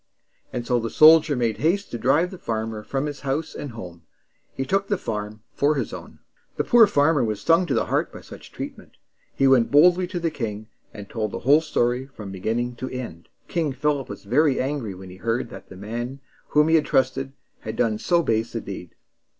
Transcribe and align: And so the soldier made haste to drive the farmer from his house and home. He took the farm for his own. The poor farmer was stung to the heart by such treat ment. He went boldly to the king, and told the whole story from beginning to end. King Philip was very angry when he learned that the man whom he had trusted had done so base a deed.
And 0.51 0.65
so 0.65 0.79
the 0.79 0.89
soldier 0.89 1.35
made 1.35 1.59
haste 1.59 1.91
to 1.91 1.99
drive 1.99 2.31
the 2.31 2.39
farmer 2.39 2.81
from 2.81 3.05
his 3.05 3.19
house 3.19 3.53
and 3.53 3.73
home. 3.73 4.01
He 4.51 4.65
took 4.65 4.87
the 4.87 4.97
farm 4.97 5.43
for 5.53 5.75
his 5.75 5.93
own. 5.93 6.17
The 6.57 6.63
poor 6.63 6.87
farmer 6.87 7.23
was 7.23 7.39
stung 7.39 7.67
to 7.67 7.75
the 7.75 7.85
heart 7.85 8.11
by 8.11 8.21
such 8.21 8.51
treat 8.51 8.75
ment. 8.79 8.97
He 9.35 9.45
went 9.47 9.69
boldly 9.69 10.07
to 10.07 10.19
the 10.19 10.31
king, 10.31 10.69
and 10.91 11.07
told 11.07 11.29
the 11.29 11.39
whole 11.45 11.61
story 11.61 12.07
from 12.07 12.31
beginning 12.31 12.77
to 12.77 12.89
end. 12.89 13.29
King 13.47 13.73
Philip 13.73 14.09
was 14.09 14.23
very 14.23 14.59
angry 14.59 14.95
when 14.95 15.11
he 15.11 15.21
learned 15.21 15.51
that 15.51 15.69
the 15.69 15.77
man 15.77 16.19
whom 16.47 16.67
he 16.69 16.73
had 16.73 16.85
trusted 16.87 17.33
had 17.59 17.75
done 17.75 17.99
so 17.99 18.23
base 18.23 18.55
a 18.55 18.61
deed. 18.61 18.95